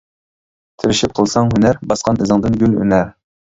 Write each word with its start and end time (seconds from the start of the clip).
تىرىشىپ 0.83 1.13
قىلساڭ 1.21 1.53
ھۈنەر، 1.53 1.83
باسقان 1.95 2.21
ئىزىڭدىن 2.27 2.61
گۈل 2.67 2.79
ئۈنەر. 2.85 3.17